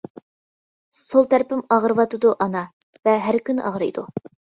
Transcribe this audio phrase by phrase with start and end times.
[0.99, 2.63] سول تەرىپىم ئاغرىۋاتىدۇ ئانا
[3.09, 4.07] ۋە ھەر كۈنى ئاغرىيدۇ.